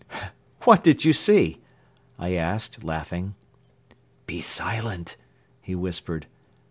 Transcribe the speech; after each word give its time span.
"What 0.63 0.83
did 0.83 1.05
you 1.05 1.13
see?" 1.13 1.61
I 2.17 2.33
asked, 2.33 2.83
laughing. 2.83 3.35
"Be 4.25 4.41
silent!" 4.41 5.15
he 5.61 5.75
whispered. 5.75 6.25